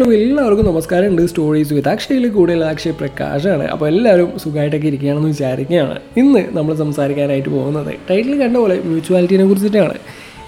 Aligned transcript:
Hello 0.00 0.12
എല്ലാവർക്കും 0.16 0.66
നമസ്കാരം 0.68 1.06
ഉണ്ട് 1.10 1.22
സ്റ്റോറീസ് 1.30 1.72
വിത്ത് 1.76 1.90
അക്ഷയിൽ 1.92 2.24
കൂടുതൽ 2.36 2.60
അക്ഷയ് 2.68 2.94
പ്രകാശാണ്. 3.00 3.64
അപ്പോൾ 3.72 3.86
എല്ലാവരും 3.90 4.28
സുഖമായിട്ടൊക്കെ 4.42 4.86
ഇരിക്കുകയാണെന്ന് 4.90 5.30
വിചാരിക്കുകയാണ്. 5.32 5.96
ഇന്ന് 6.20 6.42
നമ്മൾ 6.56 6.72
സംസാരിക്കാനായിട്ട് 6.82 7.50
പോകുന്നത് 7.56 7.90
ടൈറ്റിൽ 8.08 8.34
കണ്ട 8.42 8.56
പോലെ 8.62 8.76
മ്യൂച്വാലിറ്റിനെ 8.90 9.46
കുറിച്ചിട്ടാണ്. 9.50 9.96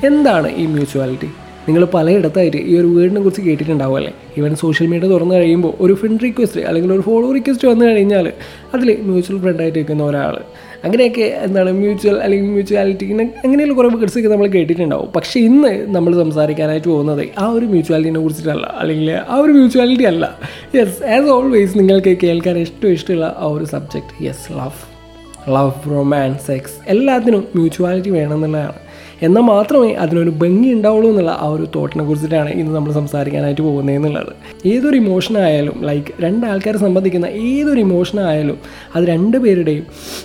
എന്താണ് 0.08 0.50
ഈ 0.62 0.64
മ്യൂച്വാലിറ്റി 0.76 1.28
നിങ്ങൾ 1.68 1.84
പലയിടത്തായിട്ട് 1.84 2.56
ഈ 2.56 2.76
ഒരു 2.76 2.86
വീടിനെ 2.86 3.20
കുറിച്ച് 3.20 3.42
കേട്ടിട്ടുണ്ടാവും 3.42 3.96
അല്ലേ? 3.96 4.12
ഈവൻ 4.38 4.56
സോഷ്യൽ 4.56 4.86
മീഡിയ 4.86 5.08
തുറന്നു 5.08 5.34
കഴിയുമ്പോൾ 5.34 5.74
ഒരു 5.80 5.94
ഫ്രണ്ട് 5.94 6.24
റിക്വസ്റ്റ് 6.24 6.60
അല്ലെങ്കിൽ 6.60 6.92
ഒരു 6.92 7.00
ഫോളോ 7.00 7.32
റിക്വസ്റ്റ് 7.32 7.68
വന്നു 7.68 7.84
കഴിഞ്ഞാൽ 7.84 8.32
അതിൽ 8.74 8.98
മ്യൂച്വൽ 9.02 9.40
ഫ്രണ്ടായിട്ട് 9.40 9.78
നിൽക്കുന്ന 9.78 10.02
ഒരാൾ. 10.02 10.42
അങ്ങനെയൊക്കെ 10.84 11.20
എന്താണ് 11.20 11.72
മ്യൂച്വൽ 11.72 12.20
അല്ലെങ്കിൽ 12.22 12.50
മ്യൂച്വാലിറ്റി 12.50 13.04
ഇങ്ങനെ 13.04 13.32
അങ്ങനെയുള്ള 13.44 13.74
കുറേ 13.74 13.88
വേർഡ്സ് 13.88 14.18
ഒക്കെ 14.18 14.28
നമ്മൾ 14.28 14.46
കേട്ടിട്ടുണ്ടാവും. 14.46 15.12
പക്ഷേ 15.16 15.40
ഇന്ന് 15.40 15.86
നമ്മൾ 15.94 16.16
സംസാരിക്കാനായിട്ട് 16.16 16.88
പോകുന്നത് 16.88 17.28
ആ 17.38 17.46
ഒരു 17.46 17.64
മ്യൂച്വാലിറ്റിനെ 17.64 18.20
കുറിച്ചിട്ടല്ല. 18.20 18.74
അല്ലെങ്കിൽ 18.78 19.10
ആ 19.10 19.36
ഒരു 19.36 19.52
മ്യൂച്വാലിറ്റി 19.52 20.04
അല്ല. 20.04 20.38
യെസ് 20.74 21.04
ആസ് 21.04 21.28
ഓൾവേസ് 21.28 21.78
നിങ്ങൾക്ക് 21.78 22.18
കേൾക്കാൻ 22.22 22.58
ഏറ്റവും 22.58 22.92
ഇഷ്ടമുള്ള 22.92 23.36
ആ 23.38 23.46
ഒരു 23.46 23.64
subject 23.64 24.24
yes 24.24 24.52
love 24.52 24.80
love 25.52 25.90
romance 25.90 26.46
sex 26.46 26.74
എല്ലാത്തിനും 26.86 27.48
മ്യൂച്വാലിറ്റി 27.54 28.10
വേണമെന്നുള്ളതാണ് 28.10 28.91
എന്നാൽ 29.22 29.44
മാത്രമേ 29.44 29.90
അതിനൊരു 29.94 30.32
ഭംഗി 30.40 30.68
ഉണ്ടാവുള്ളൂ 30.72 31.08
എന്നുള്ള 31.10 31.32
ആ 31.40 31.46
ഒരു 31.46 31.66
തോട്ടിനെ 31.74 32.04
കുറിച്ചിട്ടാണ് 32.04 32.50
ഇന്ന് 32.52 32.72
നമ്മൾ 32.74 32.92
സംസാരിക്കാനായിട്ട് 32.92 33.62
പോകുന്നത് 33.62 33.96
എന്നുള്ളത്. 33.96 34.32
ഏതൊരു 34.66 34.96
ഇമോഷൻ 34.96 35.34
ആയാലും 35.38 35.76
ലൈക്ക് 35.82 36.12
രണ്ടാൾക്കാരെ 36.24 36.78
സംബന്ധിക്കുന്ന 36.78 37.26
ഏതൊരു 37.48 37.80
ഇമോഷൻ 37.80 38.20
ആയാലും 38.20 38.58
അത് 38.94 39.04
രണ്ട് 39.04 39.36
പേരുടെയും 39.38 39.84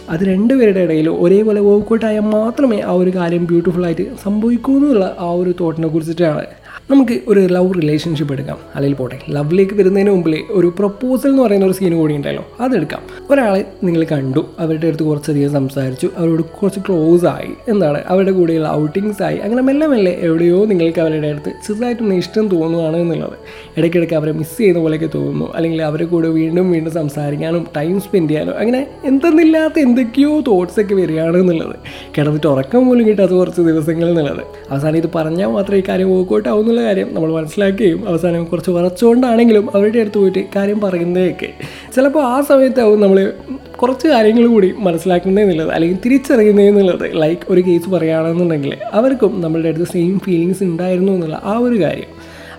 അത് 0.10 0.24
രണ്ട് 0.26 0.54
പേരുടെ 0.54 0.84
ഇടയിൽ 0.84 1.10
ഒരേപോലെ 1.26 1.62
വർക്കൗട്ടായാൽ 1.62 2.28
മാത്രമേ 2.38 2.80
ആ 2.82 2.94
ഒരു 2.94 3.14
കാര്യം 3.16 3.46
ബ്യൂട്ടിഫുൾ 3.46 3.86
ആയിട്ട് 3.86 4.08
സംഭവിക്കൂ 4.24 4.74
എന്നുള്ള 4.78 5.08
ആ 5.20 5.30
ഒരു 5.42 5.54
തോട്ടിനെ 5.60 5.88
കുറിച്ചിട്ടാണ് 5.88 6.46
നമുക്ക് 6.92 7.22
ഒരു 7.28 7.40
ലവ് 7.40 7.74
റിലേഷൻഷിപ്പ് 7.74 8.34
എടുക്കാം. 8.34 8.58
അല്ലെങ്കിൽ 8.76 8.98
പോട്ടെ 8.98 9.20
ലവിലേക്ക് 9.30 9.76
വരുന്നതിന് 9.76 10.10
മുമ്പിൽ 10.10 10.44
ഒരു 10.50 10.74
പ്രപ്പോസൽ 10.80 11.30
എന്ന് 11.30 11.44
പറയുന്ന 11.44 11.66
ഒരു 11.66 11.74
സീൻ 11.74 11.98
കൂടി 11.98 12.16
ഉണ്ടല്ലോ 12.16 12.48
അതെടുക്കാം 12.60 13.02
ഒരാളെ 13.32 13.66
നിങ്ങൾ 13.84 14.04
കണ്ടു 14.12 14.46
അവരുടെ 14.60 14.88
അടുത്ത് 14.88 15.04
കുറച്ചധികം 15.04 15.52
സംസാരിച്ചു 15.52 16.10
അവരോട് 16.18 16.42
കുറച്ച് 16.42 16.80
ക്ലോസ് 16.80 17.26
ആയി 17.26 17.50
എന്താണ് 17.68 18.04
അവരുടെ 18.08 18.32
കൂടെയുള്ള 18.32 18.70
ഔട്ടിങ്സ് 18.70 19.24
ആയി 19.24 19.38
അങ്ങനെ 19.38 19.62
മെല്ലെ 19.62 19.88
മെല്ലെ 19.88 20.18
എവിടെയോ 20.22 20.66
നിങ്ങൾക്ക് 20.66 21.00
അവരുടെ 21.00 21.28
അടുത്ത് 21.28 21.54
ചെറുതായിട്ടൊന്ന് 21.68 22.16
ഇഷ്ടം 22.16 22.48
തോന്നുകയാണ് 22.48 22.98
എന്നുള്ളത്. 22.98 23.34
ഇടയ്ക്കിടയ്ക്ക് 23.78 24.14
അവരെ 24.14 24.32
മിസ് 24.32 24.58
ചെയ്യുന്ന 24.58 24.80
പോലെയൊക്കെ 24.80 25.10
തോന്നുന്നു 25.16 25.54
അല്ലെങ്കിൽ 25.56 25.82
അവരെ 25.82 26.06
കൂടെ 26.06 26.28
വീണ്ടും 26.28 26.72
വീണ്ടും 26.72 26.94
സംസാരിക്കാനും 26.94 27.68
ടൈം 27.78 28.02
സ്പെൻഡ് 28.02 28.30
ചെയ്യാനും 28.30 28.60
അങ്ങനെ 28.60 28.88
എന്തെന്നില്ലാത്ത 29.06 29.80
എന്തൊക്കെയോ 29.80 30.42
തോട്ട്സ് 30.42 30.80
ഒക്കെ 30.80 30.96
വരികയാണ് 30.96 31.38
എന്നുള്ളത്. 31.38 31.76
കിടന്നിട്ട് 32.18 32.48
ഉറക്കം 32.48 32.88
പോലും 32.88 33.08
കിട്ടാത്ത 33.08 33.32
കുറച്ച് 33.32 33.62
ദിവസങ്ങൾ 33.62 34.10
എന്നുള്ളത്. 34.10 34.44
അവസാനം 34.72 34.98
ഇത് 34.98 35.10
പറഞ്ഞാൽ 35.16 35.48
മാത്രമേ 35.48 35.80
ഈ 35.80 35.84
കാര്യം 35.90 36.18
വർക്കൗട്ട് 36.18 36.50
കാര്യം 36.82 37.10
നമ്മൾ 37.14 37.30
മനസ്സിലാക്കുകയും 37.32 38.08
അവസാനം 38.08 38.44
കുറച്ച് 38.44 38.72
വറച്ചുകൊണ്ടാണെങ്കിലും 38.72 39.66
അവരുടെ 39.76 40.00
അടുത്ത് 40.00 40.18
പോയിട്ട് 40.18 40.44
കാര്യം 40.56 40.82
പറയുന്നതൊക്കെ. 40.82 41.50
ചിലപ്പോൾ 41.96 42.24
ആ 42.24 42.42
സമയത്താവും 42.42 43.02
നമ്മൾ 43.02 43.34
കുറച്ച് 43.82 44.08
കാര്യങ്ങൾ 44.08 44.46
കൂടി 44.48 44.74
മനസ്സിലാക്കുന്നതെന്നുള്ളത് 44.78 45.72
അല്ലെങ്കിൽ 45.72 45.98
തിരിച്ചറിയുന്നതെന്നുള്ളത് 46.06 47.22
ലൈക്ക് 47.22 47.42
ഒരു 47.50 47.62
കേസ് 47.68 47.90
പറയുകയാണെന്നുണ്ടെങ്കിൽ 47.90 48.74
അവർക്കും 48.94 49.42
നമ്മളുടെ 49.42 49.70
അടുത്ത് 49.70 49.86
സെയിം 49.86 50.20
ഫീലിങ്സ് 50.20 50.64
ഉണ്ടായിരുന്നു 50.64 51.14
എന്നുള്ള 51.14 51.42
ആ 51.44 51.58
ഒരു 51.58 51.82
കാര്യം. 51.82 52.12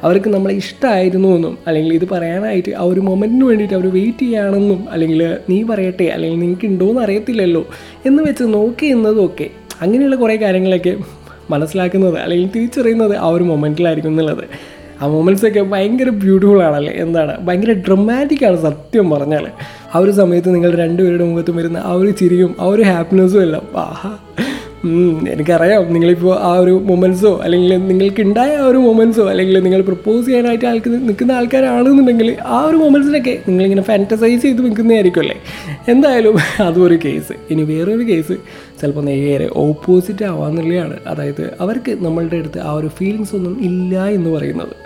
അവർക്ക് 0.03 0.29
നമ്മളെ 0.29 0.55
ഇഷ്ടമായിരുന്നു 0.55 1.29
എന്നും 1.29 1.59
അല്ലെങ്കിൽ 1.67 1.95
ഇത് 1.95 2.09
പറയാനായിട്ട് 2.09 2.73
ആ 2.75 2.83
ഒരു 2.83 3.01
മൊമെന്റിന് 3.01 3.45
വേണ്ടിയിട്ട് 3.45 3.75
അവർ 3.75 3.87
വെയിറ്റ് 3.93 4.19
ചെയ്യുകയാണെന്നും 4.19 4.89
അല്ലെങ്കിൽ 4.91 5.37
നീ 5.51 5.63
പറയട്ടെ 5.63 6.05
അല്ലെങ്കിൽ 6.05 6.39
നിങ്ങൾക്ക് 6.39 6.67
ഉണ്ടോയെന്ന് 6.67 7.03
അറിയത്തില്ലല്ലോ 7.03 7.67
എന്ന് 8.07 8.23
വെച്ച് 8.23 8.45
നോക്കി 8.55 8.93
ഒക്കെ. 9.19 9.51
അങ്ങനെയുള്ള 9.81 10.17
കുറേ 10.17 10.37
കാര്യങ്ങളൊക്കെ 10.37 10.97
മനസ്സിലാക്കുന്നത് 11.51 12.19
അല്ലെങ്കിൽ 12.19 12.49
തിരിച്ചറിയുന്നത് 12.55 13.17
ആ 13.17 13.27
ഒരു 13.27 13.45
മൊമെന്റിലായിരിക്കും 13.45 14.11
എന്നുള്ളത്. 14.11 14.45
ആ 15.03 15.07
മൊമെന്റ്സൊക്കെ 15.07 15.61
ഭയങ്കര 15.61 16.09
ബ്യൂട്ടിഫുൾ 16.09 16.63
ആണല്ലേ? 16.63 16.93
എന്താണ്? 16.93 17.37
ഭയങ്കര 17.41 17.73
ഡ്രമാറ്റിക്കാണ് 17.73 18.63
സത്യം 18.63 19.11
പറഞ്ഞാൽ 19.11 19.47
ആ 19.95 19.99
ഒരു 19.99 20.11
സമയത്ത് 20.11 20.55
നിങ്ങൾ 20.55 20.75
രണ്ടുപേരുടെ 20.75 21.25
മുഖത്തും 21.25 21.57
വരുന്ന 21.57 21.79
ആ 21.85 21.93
ഒരു 21.93 22.11
ചിരിയും 22.11 22.57
ആ 22.61 22.65
ഒരു 22.65 22.83
ഹാപ്പിനെസ്സും 22.83 23.43
എല്ലാം. 23.43 23.63
ആഹാ. 23.77 24.19
എനിക്കറിയാം. 25.31 25.93
നിങ്ങളിപ്പോൾ 25.93 26.39
ആ 26.39 26.59
ഒരു 26.59 26.83
മൊമെൻസോ 26.85 27.41
അല്ലെങ്കിൽ 27.45 27.77
നിങ്ങൾക്ക് 27.77 28.23
ഉണ്ടായ 28.23 28.57
ആ 28.57 28.63
ഒരു 28.63 28.79
മൊമെൻസോ 28.79 29.29
അല്ലെങ്കിൽ 29.29 29.63
നിങ്ങൾ 29.63 29.83
പ്രപ്പോസ് 29.83 30.27
ചെയ്യാനായിട്ട് 30.27 30.67
ആൾക്ക് 30.67 30.91
നിൽക്കുന്ന 30.91 31.33
ആൾക്കാരാണെന്നുണ്ടെങ്കിൽ 31.33 32.37
ആ 32.47 32.65
ഒരു 32.65 32.77
മൊമെൻസിനൊക്കെ 32.77 33.43
നിങ്ങളിങ്ങനെ 33.49 33.83
ഫാന്റസൈസ് 33.83 34.43
ചെയ്ത് 34.43 34.63
നിൽക്കുന്നതായിരിക്കും 34.65 35.21
അല്ലേ? 35.21 35.37
എന്തായാലും 35.89 36.37
അതും 36.61 36.85
ഒരു 36.85 36.99
കേസ് 37.05 37.33
ഇനി 37.51 37.63
വേറൊരു 37.63 38.03
കേസ് 38.03 38.33
ചിലപ്പോൾ 38.81 39.05
നേരെ 39.05 39.51
ഓപ്പോസിറ്റ് 39.55 40.25
ആവാന്നുള്ളതാണ്. 40.25 40.99
അതായത് 41.07 41.57
അവർക്ക് 41.61 41.99
നമ്മളുടെ 42.01 42.37
അടുത്ത് 42.37 42.61
ആ 42.61 42.73
ഒരു 42.73 42.89
ഫീലിങ്സ് 42.89 43.35
ഒന്നും 43.35 43.59
ഇല്ല 43.63 44.07
എന്ന് 44.07 44.31
പറയുന്നത്. 44.31 44.77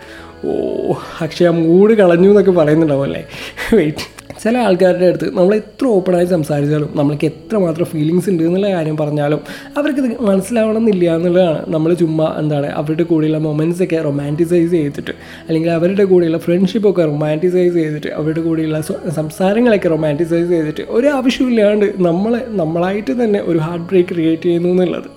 ഓ 0.45 0.95
അക്ഷയ 1.21 1.49
മൂട് 1.49 1.93
കളഞ്ഞു 1.93 2.29
എന്നൊക്കെ 2.29 2.51
പറയുന്നുണ്ടാവും 2.51 3.05
അല്ലേ? 3.05 3.27
വെയിറ്റ് 3.73 4.12
ചില 4.43 4.57
ആൾക്കാരുടെ 4.59 5.07
അടുത്ത് 5.07 5.29
നമ്മൾ 5.37 5.55
എത്ര 5.55 5.87
ഓപ്പണായി 5.87 6.27
സംസാരിച്ചാലും 6.27 6.91
നമ്മൾക്ക് 6.95 7.27
എത്രമാത്രം 7.27 7.85
ഫീലിങ്സ് 7.85 8.31
ഉണ്ട് 8.31 8.43
എന്നുള്ള 8.43 8.71
കാര്യം 8.71 8.97
പറഞ്ഞാലും 8.97 9.41
അവർക്കിത് 9.79 10.09
മനസ്സിലാവണം 10.21 10.79
എന്നില്ല 10.83 11.15
എന്നുള്ളതാണ്. 11.17 11.61
നമ്മൾ 11.69 11.95
ചുമ്മാ 11.95 12.29
എന്താണ് 12.39 12.67
അവരുടെ 12.67 13.03
കൂടെയുള്ള 13.03 13.39
മൊമെൻസൊക്കെ 13.39 13.99
റൊമാന്റിസൈസ് 14.09 14.71
ചെയ്തിട്ട് 14.71 15.15
അല്ലെങ്കിൽ 15.49 15.71
അവരുടെ 15.71 16.05
കൂടെയുള്ള 16.05 16.39
ഫ്രണ്ട്ഷിപ്പൊക്കെ 16.39 17.03
റൊമാന്റിസൈസ് 17.03 17.75
ചെയ്തിട്ട് 17.75 18.09
അവരുടെ 18.09 18.41
കൂടെയുള്ള 18.41 18.81
സംസാരങ്ങളൊക്കെ 19.11 19.89
റൊമാന്റിസൈസ് 19.89 20.49
ചെയ്തിട്ട് 20.49 20.83
ഒരു 20.91 21.07
ആവശ്യമില്ലാണ്ട് 21.07 21.87
നമ്മളെ 22.01 22.43
നമ്മളായിട്ട് 22.63 23.23
തന്നെ 23.23 23.41
ഒരു 23.41 23.59
ഹാർട്ട് 23.59 23.87
ബ്രേക്ക് 23.91 24.09
ക്രിയേറ്റ് 24.09 24.43
ചെയ്യുന്നു 24.43 24.69
എന്നുള്ളത്. 24.69 25.09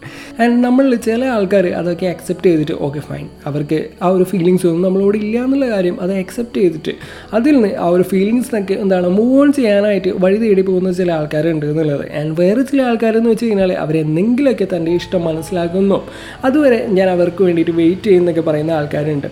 ആൻഡ് 0.41 0.63
നമ്മൾ 0.63 0.95
ചില 0.95 1.25
ആൾക്കാർ 1.25 1.67
അതൊക്കെ 1.67 2.05
അക്സെപ്റ്റ് 2.05 2.47
ചെയ്തിട്ട് 2.49 2.75
ഓക്കെ 2.79 2.99
ഫൈൻ 2.99 3.29
അവർക്ക് 3.45 3.89
ആ 4.01 4.07
ഒരു 4.07 4.23
ഫീലിങ്സ് 4.23 4.67
ഒന്നും 4.67 4.81
നമ്മളോട് 4.81 5.17
ഇല്ല 5.17 5.43
എന്നുള്ള 5.43 5.67
കാര്യം 5.67 6.01
അത് 6.01 6.13
അക്സെപ്റ്റ് 6.13 6.61
ചെയ്തിട്ട് 6.61 6.93
അതിൽ 7.33 7.55
നിന്ന് 7.55 7.71
ആ 7.75 7.85
ഒരു 7.85 8.03
ഫീലിങ്സിനൊക്കെ 8.03 8.73
എന്താണ് 8.73 9.04
മൂവ് 9.09 9.39
ഓൺ 9.39 9.53
ചെയ്യാനായിട്ട് 9.53 10.13
വഴി 10.19 10.37
തേടി 10.37 10.61
പോകുന്ന 10.61 10.91
ചില 10.91 11.11
ആൾക്കാരുണ്ട് 11.11 11.65
എന്നുള്ളത്. 11.65 12.11
ആൻഡ് 12.11 12.41
വേറെ 12.41 12.61
ചില 12.61 12.81
ആൾക്കാരെന്ന് 12.81 13.29
വെച്ച് 13.29 13.45
കഴിഞ്ഞാൽ 13.45 13.73
അവരെന്തെങ്കിലുമൊക്കെ 13.73 14.67
തന്റെ 14.75 14.91
ഇഷ്ടം 14.91 15.23
മനസ്സിലാക്കുന്നു. 15.25 16.03
അതുവരെ 16.43 16.85
ഞാൻ 16.87 17.09
അവർക്ക് 17.09 17.43
വേണ്ടിയിട്ട് 17.43 17.71
വെയിറ്റ് 17.71 18.03
ചെയ്യുന്നൊക്കെ 18.03 18.41
പറയുന്ന 18.41 18.71
ആൾക്കാരുണ്ട്. 18.71 19.27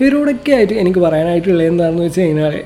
ഇവരോടൊക്കെ 0.00 0.52
ആയിട്ട് 0.52 0.72
എനിക്ക് 0.72 0.98
പറയാനായിട്ടുള്ളത് 0.98 1.66
എന്താണെന്ന് 1.66 2.02
വെച്ച് 2.02 2.20
കഴിഞ്ഞാൽ 2.20 2.60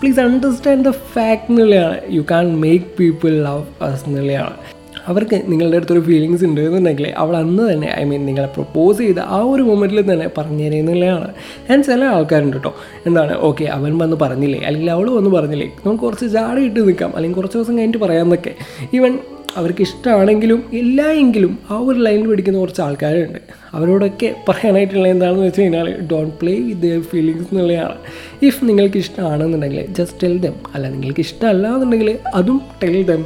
പ്ലീസ് 0.00 0.20
അണ്ടർസ്റ്റാൻഡ് 0.20 0.84
ദ 0.84 0.90
ഫാക്ട് 0.90 1.50
എന്നുള്ളതാണ്. 1.50 2.00
You 2.10 2.24
can't 2.30 2.60
make 2.60 2.84
people 2.98 3.42
love 3.42 3.84
us 3.84 4.04
എന്നുള്ളതാണ്. 4.06 4.79
അവർക്ക് 5.06 5.42
നിങ്ങളുടെ 5.46 5.76
അടുത്തൊരു 5.76 6.00
ഫീലിങ്സ് 6.00 6.44
ഉണ്ട് 6.44 6.60
എന്നുണ്ടെങ്കിൽ 6.60 7.12
അവൾ 7.16 7.36
അന്ന് 7.36 7.72
തന്നെ 7.72 7.94
ഐ 8.00 8.04
മീൻ 8.04 8.26
നിങ്ങളെ 8.26 8.46
പ്രപ്പോസ് 8.46 8.98
ചെയ്ത 8.98 9.18
ആ 9.18 9.42
ഒരു 9.42 9.62
മൊമെന്റിൽ 9.62 10.12
തന്നെ 10.12 10.30
പറഞ്ഞു 10.38 10.64
തരുന്നുള്ളതാണ് 10.64 11.34
ഞാൻ 11.70 11.82
ചില 11.82 12.04
ആൾക്കാരുണ്ട് 12.04 12.56
കേട്ടോ 12.56 12.74
എന്താണ്? 13.06 13.38
ഓക്കെ 13.38 13.64
അവൻ 13.64 13.98
വന്ന് 13.98 14.16
പറഞ്ഞില്ലേ? 14.16 14.60
അല്ലെങ്കിൽ 14.60 14.90
അവൾ 14.90 15.10
വന്ന് 15.10 15.30
പറഞ്ഞില്ലേ? 15.30 15.72
നമുക്ക് 15.86 16.04
കുറച്ച് 16.04 16.26
ജാടി 16.26 16.60
ഇട്ട് 16.60 16.80
നിൽക്കാം. 16.80 17.16
അല്ലെങ്കിൽ 17.16 17.36
കുറച്ച് 17.36 17.58
ദിവസം 17.58 17.78
കഴിഞ്ഞിട്ട് 17.78 18.04
പറയാമെന്നൊക്കെ 18.04 18.54
ഈവൻ 18.94 19.18
അവർക്ക് 19.58 19.82
ഇഷ്ടമാണെങ്കിലും 19.82 20.60
ഇല്ല 20.80 21.02
എങ്കിലും 21.22 21.58
ആ 21.70 21.76
ഒരു 21.78 21.98
ലൈനിൽ 21.98 22.26
പിടിക്കുന്ന 22.28 22.58
കുറച്ച് 22.58 22.82
ആൾക്കാരുണ്ട്. 22.86 23.38
അവരോടൊക്കെ 23.74 24.34
പറയാനായിട്ടുള്ള 24.48 25.08
എന്താണെന്ന് 25.08 25.46
വെച്ച് 25.46 25.62
കഴിഞ്ഞാൽ 25.62 25.88
don't 26.10 26.34
play 26.40 26.54
with 26.66 26.82
their 26.82 27.00
feelings 27.12 27.48
എന്നുള്ളതാണ്. 27.50 27.96
ഇഫ് 28.42 28.68
നിങ്ങൾക്ക് 28.68 28.98
ഇഷ്ടമാണെന്നുണ്ടെങ്കിൽ 29.04 29.86
ജസ്റ്റ് 29.98 30.20
ടെൽ 30.22 30.36
ദം 30.46 30.56
അല്ല 30.74 30.84
നിങ്ങൾക്ക് 30.88 31.20
ഇഷ്ടമല്ല 31.20 31.66
എന്നുണ്ടെങ്കിൽ 31.68 32.18
അതും 32.40 32.60
ടെൽ 32.82 32.98
ദം 33.12 33.24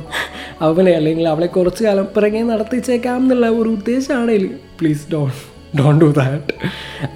അവനെ 0.60 0.92
അല്ലെങ്കിൽ 0.92 1.28
അവളെ 1.28 1.46
കുറച്ച് 1.46 1.84
കാലം 1.84 2.08
പിറകെ 2.16 2.44
നടത്തിച്ചേക്കാം 2.52 3.16
എന്നുള്ള 3.16 3.48
ഒരു 3.60 3.68
ഉദ്ദേശമാണെങ്കിൽ 3.68 4.46
please 4.80 5.06
don't 5.12 5.53
don't 5.78 6.04
do 6.04 6.10
that 6.10 6.54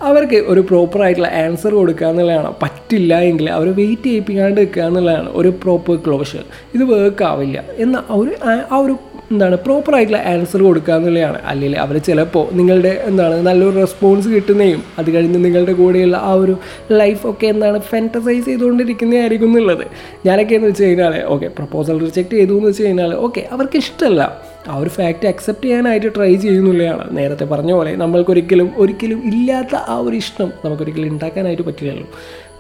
അവർക്ക് 0.02 0.34
ഒരു 0.34 0.60
പ്രോപ്പർ 0.60 1.02
ആയിട്ടുള്ള 1.02 1.28
ആൻസർ 1.28 1.74
കൊടുക്കുക 1.74 2.06
എന്നുള്ളതാണ്. 2.06 2.54
പറ്റില്ല 2.62 3.20
എങ്കിൽ 3.20 3.50
അവർ 3.50 3.74
വെയിറ്റ് 3.74 4.02
ചെയ്യിപ്പിക്കാണ്ട് 4.02 4.60
വെക്കുക 4.60 4.82
എന്നുള്ളതാണ് 4.82 5.30
ഒരു 5.32 5.48
പ്രോപ്പർ 5.48 5.96
ക്ലോഷർ 5.96 6.44
ഇത് 6.74 6.84
വർക്ക് 6.84 7.24
ആവില്ല. 7.24 7.64
എന്ന 7.76 8.04
ഒരു 8.10 8.30
ആ- 8.44 8.78
ഒരു 8.78 8.96
എന്താണ് 9.32 9.56
പ്രോപ്പർ 9.56 9.94
ആയിട്ടുള്ള 9.94 10.22
ആൻസർ 10.26 10.62
കൊടുക്കുക 10.62 10.94
എന്നുള്ളതാണ്. 10.94 11.38
അല്ലെങ്കിൽ 11.46 11.78
അവർ 11.78 11.98
ചിലപ്പോൾ 11.98 12.48
നിങ്ങളുടെ 12.52 13.02
എന്താണ് 13.04 13.34
നല്ലൊരു 13.34 13.76
റെസ്പോൺസ് 13.76 14.28
കിട്ടുന്നതും 14.28 14.82
അത് 14.98 15.10
കഴിഞ്ഞ് 15.10 15.44
നിങ്ങളുടെ 15.44 15.72
കൂടെയുള്ള 15.72 16.16
ആ 16.16 16.32
ഒരു 16.32 16.58
ലൈഫ് 16.92 17.26
ഒക്കെ 17.26 17.46
എന്താണ് 17.46 17.78
ഫാന്റസൈസ് 17.78 18.44
ചെയ്തുകൊണ്ടിരിക്കുന്നതായിരിക്കും 18.44 19.46
എന്നുള്ളത്. 19.46 19.86
ഞാനൊക്കെ 20.26 20.54
എന്ന് 20.54 20.68
വെച്ച് 20.68 20.84
കഴിഞ്ഞാൽ 20.84 21.24
ഓക്കെ 21.24 21.46
പ്രപ്പോസൽ 21.46 22.00
റിജക്റ്റ് 22.00 22.34
ചെയ്തു 22.34 22.52
എന്ന് 22.52 22.68
വെച്ച് 22.68 22.82
കഴിഞ്ഞാൽ 22.82 23.14
ഓക്കെ 23.14 23.48
അവർക്ക് 23.52 23.76
ഇഷ്ടമല്ല. 23.76 24.47
ആ 24.66 24.76
ഒരു 24.76 24.88
ഫാക്റ്റ് 24.88 25.28
അക്സെപ്റ്റ് 25.28 25.64
ചെയ്യാനായിട്ട് 25.64 26.14
ട്രൈ 26.14 26.36
ചെയ്യുന്നുള്ളതാണ് 26.36 27.16
നേരത്തെ 27.18 27.44
പറഞ്ഞ 27.44 27.72
പോലെ 27.72 27.96
നമ്മൾക്കൊരിക്കലും 27.96 28.72
ഒരിക്കലും 28.76 29.22
ഇല്ലാത്ത 29.26 29.76
ആ 29.76 29.98
ഒരു 29.98 30.16
ഇഷ്ടം 30.16 30.52
നമുക്കൊരിക്കലും 30.64 31.08
ഉണ്ടാക്കാനായിട്ട് 31.08 31.62
പറ്റില്ലല്ലോ. 31.62 32.06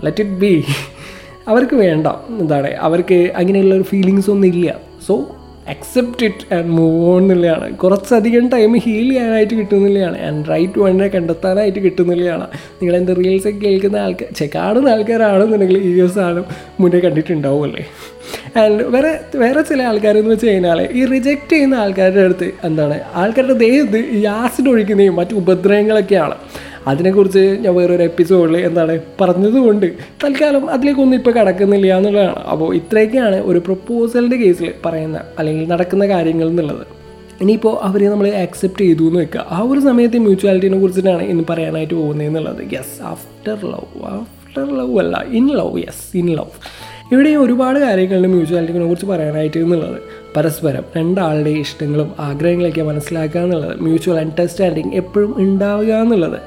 ലെറ്റ് 0.04 0.20
ഇറ്റ് 0.20 0.30
ബി 0.30 0.64
അവർക്ക് 1.48 1.76
വേണ്ട. 1.76 2.06
എന്താണ്? 2.40 2.74
അവർക്ക് 2.76 3.32
അങ്ങനെയുള്ള 3.36 3.74
ഒരു 3.74 3.82
ഫീലിങ്സ് 3.82 4.30
ഒന്നും 4.30 4.48
ഇല്ല. 4.48 4.80
So 5.06 5.34
accept 5.68 6.24
it 6.24 6.54
and 6.54 6.68
move 6.68 7.10
on 7.10 7.22
എന്നുള്ളതാണ് 7.22 7.76
കുറച്ചധികം 7.76 8.48
ടൈം 8.48 8.74
ഹീൽ 8.74 9.08
ചെയ്യാനായിട്ട് 9.08 9.54
കിട്ടുന്നില്ലയാണ് 9.54 10.18
ആൻഡ് 10.18 10.50
റൈറ്റ് 10.50 10.78
വണ്ണിനെ 10.78 11.08
കണ്ടെത്താനായിട്ട് 11.08 11.78
കിട്ടുന്നില്ലയാണ് 11.78 12.46
നിങ്ങൾ 12.52 12.96
എന്റെ 12.96 13.12
റീൽസൊക്കെ 13.12 13.58
കേൾക്കുന്ന 13.58 13.96
ആൾക്കാർ 13.96 14.32
ചെ 14.34 14.50
കാണുന്ന 14.54 14.88
ആൾക്കാരാണെന്നുണ്ടെങ്കിൽ 14.88 15.78
ഈ 15.78 15.94
ദിവസമാണ് 15.94 16.44
മുന്നേ 16.80 17.00
കണ്ടിട്ടുണ്ടാവുമല്ലേ 17.00 17.86
ആൻഡ് 18.56 18.82
വേറെ 18.82 19.20
വേറെ 19.34 19.62
ചില 19.62 19.82
ആൾക്കാരെന്ന് 19.82 20.30
വെച്ച് 20.30 20.46
കഴിഞ്ഞാൽ 20.46 20.88
ഈ 20.92 21.04
റിജക്റ്റ് 21.04 21.52
ചെയ്യുന്ന 21.52 21.74
ആൾക്കാരുടെ 21.74 22.20
അടുത്ത് 22.20 22.50
എന്താണ്? 22.64 23.00
ആൾക്കാരുടെ 23.14 23.52
ദേഹത്ത് 23.52 23.96
ഈ 23.96 24.24
ആസിഡ് 24.24 24.68
ഒഴിക്കുന്നതും 24.68 25.16
മറ്റു 25.16 25.34
ഉപദ്രവങ്ങളൊക്കെയാണ്. 25.34 26.34
അതിനെക്കുറിച്ച് 26.86 27.58
ഞാൻ 27.60 27.74
വേറൊരു 27.74 28.02
എപ്പിസോഡിൽ 28.02 28.56
എന്താണ്? 28.56 29.00
പറഞ്ഞതുകൊണ്ട് 29.20 29.86
തൽക്കാലം 30.24 30.70
അതിലേക്കൊന്നും 30.70 31.18
ഇപ്പോൾ 31.18 31.30
കടക്കുന്നില്ല 31.30 31.96
എന്നുള്ളതാണ്. 31.96 32.36
അപ്പോൾ 32.36 32.74
ഇത്രയൊക്കെയാണ് 32.74 33.36
ഒരു 33.36 33.58
പ്രപ്പോസലിന്റെ 33.58 34.36
കേസിൽ 34.36 34.72
പറയുന്ന 34.86 35.20
അല്ലെങ്കിൽ 35.38 35.68
നടക്കുന്ന 35.68 36.06
കാര്യങ്ങൾ 36.06 36.48
എന്നുള്ളത്. 36.48 36.86
ഇനിയിപ്പോൾ 37.40 37.78
അവരെ 37.82 38.08
നമ്മൾ 38.08 38.28
ആക്സെപ്റ്റ് 38.28 38.84
ചെയ്തു 38.84 39.02
എന്ന് 39.02 39.20
വെക്കുക. 39.20 39.46
ആ 39.50 39.62
ഒരു 39.62 39.80
സമയത്ത് 39.80 40.18
മ്യൂച്വാലിറ്റിനെ 40.18 40.78
കുറിച്ചിട്ടാണ് 40.78 41.22
ഇന്ന് 41.22 41.44
പറയാനായിട്ട് 41.50 41.94
പോകുന്നത് 41.94 42.26
എന്നുള്ളത്. 42.26 42.72
Yes 42.72 43.02
after 43.02 43.64
love 43.64 44.04
after 44.04 44.78
love 44.78 44.98
അല്ല 44.98 45.24
in 45.30 45.48
love 45.48 45.78
yes 45.78 46.16
in 46.16 46.26
love 46.26 46.87
ഇവിടെ 47.12 47.28
ഒരുപാട് 47.28 47.78
കാര്യങ്ങളുണ്ട് 47.78 48.28
മ്യൂച്വാലിറ്റിനെ 48.28 48.86
കുറിച്ച് 48.86 49.06
പറയാനായിട്ട് 49.06 49.58
എന്നുള്ളത്. 49.58 50.00
പരസ്പരം 50.36 50.82
രണ്ടാളുടെ 50.96 51.50
ഇഷ്ടങ്ങളും 51.50 52.12
ആഗ്രഹങ്ങളൊക്കെ 52.18 52.82
മനസ്സിലാക്കുക 52.82 53.40
എന്നുള്ളത് 53.40 53.80
മ്യൂച്വൽ 53.80 54.18
അണ്ടർസ്റ്റാൻഡിങ് 54.18 54.92
എപ്പോഴും 54.94 55.34
ഉണ്ടാവുക 55.36 55.92
എന്നുള്ളത്. 55.92 56.40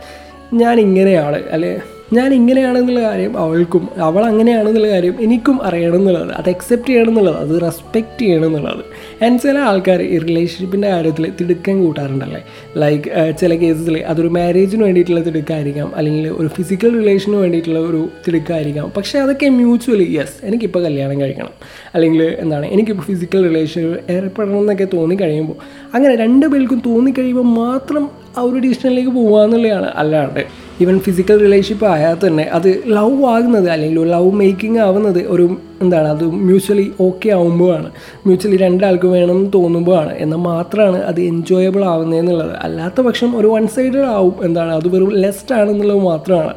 ഞാൻ 0.54 0.80
ഇങ്ങനെയാണ് 0.80 1.44
അല്ലെ? 1.52 1.82
ഞാൻ 2.14 2.34
ഇങ്ങനെയാണെന്നുള്ള 2.34 3.02
കാര്യം 3.02 3.38
അവൾക്കും 3.38 3.90
അവൾ 3.98 4.26
അങ്ങനെയാണെന്നുള്ള 4.26 4.88
കാര്യം 4.88 5.16
എനിക്കും 5.20 5.64
അറിയണം 5.64 5.96
എന്നുള്ളത് 5.96 6.32
അത് 6.32 6.50
അക്സെപ്റ്റ് 6.50 6.88
ചെയ്യണം 6.88 7.10
എന്നുള്ളത് 7.10 7.38
അത് 7.38 7.62
റെസ്പെക്റ്റ് 7.62 8.20
ചെയ്യണം 8.20 8.46
എന്നുള്ളത് 8.46 8.84
ആൻഡ് 9.26 9.42
ചില 9.42 9.58
ആൾക്കാർ 9.58 10.02
ഈ 10.02 10.18
റിലേഷൻഷിപ്പിന്റെ 10.18 10.88
കാര്യത്തിൽ 10.90 11.32
തിടുക്കം 11.42 11.84
കൂട്ടാറുണ്ടല്ലേ? 11.84 12.42
ലൈക്ക് 12.78 13.36
ചില 13.40 13.56
കേസസിൽ 13.56 14.04
അതൊരു 14.04 14.28
മാരേജിന് 14.28 14.84
വേണ്ടിയിട്ടുള്ള 14.84 15.22
തിടുക്കമായിരിക്കാം 15.22 15.92
അല്ലെങ്കിൽ 15.96 16.30
ഒരു 16.30 16.48
ഫിസിക്കൽ 16.48 17.00
റിലേഷന് 17.00 17.36
വേണ്ടിയിട്ടുള്ള 17.36 17.80
ഒരു 17.80 18.10
തിടുക്കമായിരിക്കാം 18.28 18.92
പക്ഷേ 18.98 19.20
അതൊക്കെ 19.20 19.50
മ്യൂച്വലി 19.50 20.08
യെസ് 20.20 20.46
എനിക്കിപ്പോൾ 20.46 20.84
കല്യാണം 20.84 21.22
കഴിക്കണം. 21.22 21.54
അല്ലെങ്കിൽ 21.96 22.36
എന്താണ് 22.40 22.66
എനിക്കിപ്പോൾ 22.66 23.04
ഫിസിക്കൽ 23.04 23.48
റിലേഷൻ 23.48 24.00
ഏർപ്പെടണം 24.10 24.60
എന്നൊക്കെ 24.60 24.88
തോന്നിക്കഴിയുമ്പോൾ 24.94 25.58
അങ്ങനെ 25.94 26.16
രണ്ട് 26.16 26.46
പേർക്കും 26.46 26.82
തോന്നിക്കഴിയുമ്പോൾ 26.86 27.44
മാത്രം 27.44 28.10
ആ 28.38 28.42
ഒരു 28.42 28.56
ഡിസിഷനിലേക്ക് 28.56 29.10
പോകുക 29.10 29.44
എന്നുള്ളതാണ് 29.44 29.92
അല്ലാണ്ട് 29.96 30.61
ഈവൻ 30.82 31.00
ഫിസിക്കൽ 31.00 31.38
റിലേഷൻഷിപ്പ് 31.40 31.86
ആയാൽ 31.86 32.16
തന്നെ 32.28 32.44
അത് 32.58 32.68
ലവ് 32.88 33.26
ആകുന്നത് 33.26 33.70
അല്ലെങ്കിൽ 33.70 34.04
ലവ് 34.12 34.32
മേക്കിംഗ് 34.32 34.80
ആവുന്നത് 34.80 35.22
ഒരു 35.28 35.46
എന്താണ് 35.82 36.08
അത് 36.08 36.24
മ്യൂച്വലി 36.48 36.86
ഓക്കെ 37.02 37.30
ആവുമ്പോഴാണ്. 37.30 37.90
മ്യൂച്വലി 38.26 38.58
രണ്ടാൾക്ക് 38.58 39.08
വേണം 39.08 39.36
എന്ന് 39.38 39.52
തോന്നുമ്പോഴാണ്. 39.56 40.14
എന്നാൽ 40.18 40.38
മാത്രമാണ് 40.38 41.00
അത് 41.04 41.20
എൻജോയബിൾ 41.22 41.84
ആവുന്നതെന്നുള്ളത് 41.86 42.56
അല്ലാത്ത 42.60 43.02
പക്ഷം 43.02 43.38
ഒരു 43.40 43.48
വൺ 43.48 43.68
സൈഡഡ് 43.68 44.08
ആവും. 44.18 44.36
എന്താണ് 44.44 44.72
അത് 44.74 44.88
വെറും 44.96 45.12
ലെസ്റ്റ് 45.24 45.56
ആണെന്നുള്ളത് 45.56 46.02
മാത്രമാണ്. 46.12 46.54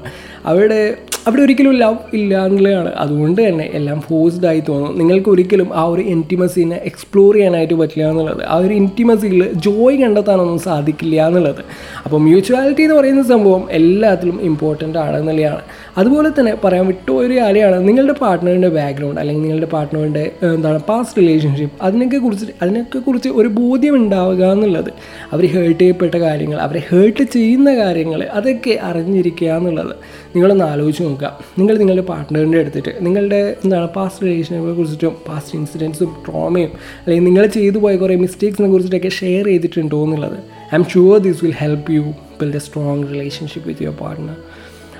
അവിടെ 0.46 0.80
അവിടെ 1.26 1.42
ഒരിക്കലും 1.42 1.74
ലവ് 1.74 1.96
ഇല്ല 2.14 2.46
എന്നുള്ളതാണ് 2.46 2.94
അതുകൊണ്ട് 2.94 3.48
തന്നെ 3.48 3.70
എല്ലാം 3.72 4.00
ഫോഴ്സ്ഡ് 4.00 4.46
ആയി 4.46 4.62
തോന്നും. 4.68 4.98
നിങ്ങൾക്ക് 4.98 5.28
ഒരിക്കലും 5.28 5.68
ആ 5.74 5.84
ഒരു 5.84 6.02
ഇന്റിമസീനെ 6.02 6.76
എക്സ്പ്ലോർ 6.84 7.34
ചെയ്യാനായിട്ട് 7.34 7.74
പറ്റില്ല 7.74 8.08
എന്നുള്ളത്. 8.10 8.42
ആ 8.44 8.56
ഒരു 8.56 8.74
ഇന്റിമസിയിൽ 8.74 9.52
ജോയ് 9.52 9.96
കണ്ടെത്താനൊന്നും 9.98 10.58
സാധിക്കില്ല 10.58 11.26
എന്നുള്ളത്. 11.26 11.62
അപ്പോൾ 12.04 12.20
മ്യൂച്വാലിറ്റി 12.20 12.82
എന്ന് 12.82 12.96
പറയുന്ന 12.96 13.22
സംഭവം 13.22 13.68
എല്ലാത്തിലും 13.70 14.38
ഇമ്പോർട്ടന്റ് 14.42 14.98
ആണ് 14.98 15.16
എന്നുള്ളതാണ്. 15.16 15.62
അതുപോലെ 15.98 16.30
തന്നെ 16.40 16.56
പറയാൻ 16.64 16.86
വിട്ടുപോയൊരു 16.86 17.34
കാര്യമാണ്. 17.38 17.88
നിങ്ങളുടെ 17.88 18.12
പാർട്ട്ണറിന്റെ 18.12 18.68
ബാക്ക്ഗ്രൗണ്ട് 18.68 19.20
അല്ലെങ്കിൽ 19.20 19.42
നിങ്ങളുടെ 19.42 19.66
പാർട്ട്ണറിന്റെ 19.66 20.30
എന്താണ് 20.42 20.80
പാസ്റ്റ് 20.80 21.18
റിലേഷൻഷിപ്പ് 21.18 21.82
അതിനൊക്കെ 21.82 22.16
കുറിച്ച് 22.16 22.46
അതിനൊക്കെ 22.62 22.98
കുറിച്ച് 22.98 23.28
ഒരു 23.28 23.48
ബോധ്യം 23.48 23.96
ഉണ്ടാവുക 23.96 24.44
എന്നുള്ളത്. 24.52 24.90
അവർ 25.32 25.46
ഹേർട്ട് 25.46 25.80
ചെയ്യപ്പെട്ട 25.80 26.14
കാര്യങ്ങൾ 26.14 26.58
അവരെ 26.58 26.82
ഹേർട്ട് 26.90 27.22
ചെയ്യുന്ന 27.22 27.74
കാര്യങ്ങൾ 27.74 28.22
അതൊക്കെ 28.24 28.78
അറിഞ്ഞിരിക്കുക 28.82 29.48
എന്നുള്ളത്. 29.48 29.96
നിങ്ങളൊന്ന് 30.34 30.64
ആലോചിച്ച് 30.64 31.02
നോക്കുക. 31.02 31.40
നിങ്ങൾ 31.58 31.78
നിങ്ങളുടെ 31.78 32.02
പാർട്ട്ണറിന്റെ 32.02 32.58
എടുത്തിട്ട് 32.58 32.92
നിങ്ങളുടെ 33.00 33.56
എന്താണ് 33.64 33.88
പാസ്റ്റ് 33.88 34.22
റിലേഷനെ 34.22 34.60
കുറിച്ചിട്ടും 34.60 35.16
പാസ്റ്റ് 35.28 35.56
ഇൻസിഡൻസും 35.58 36.16
ട്രോമയും 36.26 36.70
അല്ലെങ്കിൽ 37.04 37.24
നിങ്ങൾ 37.24 37.46
ചെയ്തു 37.46 37.78
പോയ 37.78 37.96
കുറേ 37.96 38.16
മിസ്റ്റേക്സിനെ 38.16 38.68
കുറിച്ചിട്ടൊക്കെ 38.68 39.08
ഷെയർ 39.08 39.44
ചെയ്തിട്ടുണ്ടോ 39.44 40.04
എന്നുള്ളത്. 40.04 40.38
I'm 40.74 40.84
sure 40.84 41.18
this 41.18 41.44
will 41.44 41.52
help 41.52 41.92
you 41.92 42.02
build 42.40 42.56
a 42.56 42.58
strong 42.58 43.04
relationship 43.12 43.68
with 43.68 43.82
your 43.82 43.96
partner 43.96 44.36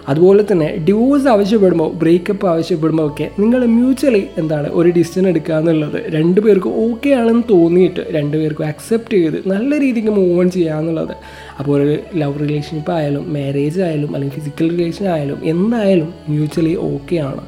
അതുപോലെ 0.09 0.43
തന്നെ 0.51 0.69
ഡിവോഴ്സ് 0.89 1.29
ആവശ്യപ്പെടുമ്പോൾ 1.33 1.91
ബ്രേക്കപ്പ് 2.03 2.47
ആവശ്യപ്പെടുമ്പോൾ 2.47 3.07
ഒക്കെ 3.11 3.27
നിങ്ങൾ 3.43 3.61
മ്യൂച്വലി 3.77 4.23
എന്താണ് 4.41 4.69
ഒരു 4.79 4.89
ഡിസിഷൻ 4.99 5.25
എടുക്കുക 5.29 5.55
എന്നുള്ളത് 5.55 5.99
രണ്ട് 6.17 6.41
പേർക്കും 6.41 6.75
ഓക്കെ 6.87 7.11
ആണെന്ന് 7.21 7.45
തോന്നിയിട്ട് 7.51 8.05
രണ്ട് 8.17 8.37
പേർക്കും 8.41 8.67
അക്സെപ്റ്റ് 8.67 9.17
ചെയ്ത് 9.17 9.39
നല്ല 9.55 9.79
രീതിക്ക് 9.85 10.13
മൂവ് 10.19 10.35
ഓൺ 10.39 10.51
ചെയ്യുക 10.51 10.81
എന്നുള്ളത്. 10.83 11.15
അപ്പോൾ 11.59 11.75
ഒരു 11.79 11.97
ലവ് 12.23 12.39
റിലേഷൻഷിപ്പ് 12.45 12.93
ആയാലും 12.99 13.25
മാരേജ് 13.37 13.81
ആയാലും 13.89 14.11
അല്ലെങ്കിൽ 14.15 14.37
ഫിസിക്കൽ 14.41 14.69
റിലേഷൻ 14.77 15.07
ആയാലും 15.15 15.41
എന്തായാലും 15.55 16.11
മ്യൂച്വലി 16.29 16.75
ഓക്കെ 16.93 17.17
ആണ്. 17.31 17.43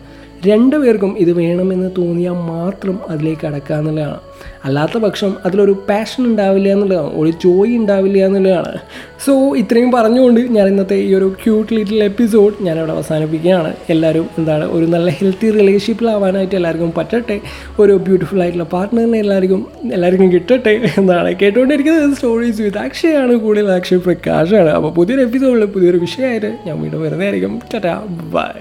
രണ്ടു 0.46 0.76
പേർക്കും 0.76 1.12
ഇത് 1.18 1.32
വേണമെന്ന് 1.32 1.90
തോന്നിയാൽ 1.98 2.32
മാത്രം 2.32 2.98
അതിലേക്ക് 3.08 3.46
കടക്കുക 3.46 3.76
എന്നുള്ളതാണ്. 3.76 4.18
അല്ലാത്ത 4.64 4.98
പക്ഷം 4.98 5.30
അതിലൊരു 5.46 5.74
പാഷൻ 5.88 6.24
ഉണ്ടാവില്ല 6.24 6.68
എന്നുള്ളതാണ്. 6.68 7.10
ഒരു 7.14 7.30
ജോയ് 7.30 7.76
ഉണ്ടാവില്ല 7.76 8.18
എന്നുള്ളതാണ്. 8.26 8.72
സോ 9.26 9.56
ഇത്രയും 9.56 9.90
പറഞ്ഞുകൊണ്ട് 9.92 10.40
ഞാൻ 10.40 10.66
ഇന്നത്തെ 10.68 10.96
ഈ 10.96 11.14
ഒരു 11.14 11.28
ക്യൂട്ട് 11.44 11.74
ലിറ്റിൽ 11.74 12.04
എപ്പിസോഡ് 12.04 12.54
ഞാനിവിടെ 12.60 12.92
അവസാനിപ്പിക്കുകയാണ്. 12.92 13.74
എല്ലാവരും 13.90 14.26
എന്താണ് 14.38 14.64
ഒരു 14.72 14.86
നല്ല 14.86 15.10
ഹെൽത്തി 15.10 15.50
റിലേഷൻഷിപ്പിലാവാനായിട്ട് 15.50 16.54
എല്ലാവർക്കും 16.54 16.92
പറ്റട്ടെ. 16.96 17.40
ഒരു 17.78 17.92
ബ്യൂട്ടിഫുൾ 17.92 18.40
ആയിട്ടുള്ള 18.42 18.64
പാർട്ട്ണറിനെ 18.64 19.18
എല്ലാവർക്കും 19.18 19.66
എല്ലാവർക്കും 19.92 20.32
കിട്ടട്ടെ 20.32 20.74
എന്നാണ് 20.98 21.34
കേട്ടുകൊണ്ടിരിക്കുന്നത്. 21.42 22.14
സ്റ്റോറീസ് 22.14 22.62
വിത്ത് 22.62 22.78
അക്ഷയാണ് 22.78 23.36
കൂടുതൽ 23.36 23.70
അക്ഷയ് 23.70 23.98
പ്രകാശാണ്. 23.98 24.70
അപ്പോൾ 24.70 24.92
പുതിയൊരു 24.92 25.22
എപ്പിസോഡിൽ 25.22 25.64
പുതിയൊരു 25.64 25.98
വിഷയമായിട്ട് 25.98 26.58
ഞാൻ 26.66 26.80
വീണ്ടും 26.80 27.02
വരുന്നതായിരിക്കും. 27.02 27.62
Tata 27.74 27.96
bye 28.34 28.52